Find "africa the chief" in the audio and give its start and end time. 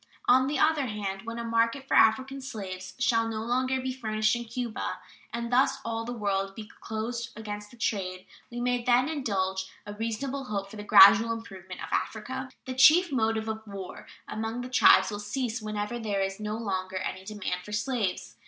11.93-13.11